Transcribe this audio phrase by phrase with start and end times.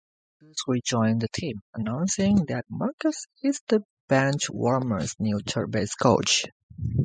[0.39, 6.45] Gus re-joins the team, announcing that Marcus is the Benchwarmers' new third-base coach.